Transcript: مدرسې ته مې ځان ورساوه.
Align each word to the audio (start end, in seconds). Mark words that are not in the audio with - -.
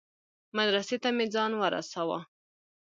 مدرسې 0.57 0.97
ته 1.03 1.09
مې 1.15 1.25
ځان 1.33 1.51
ورساوه. 1.57 2.19